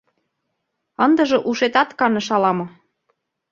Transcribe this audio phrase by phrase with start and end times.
[1.05, 2.65] Ындыже ушетат каныш ала-мо?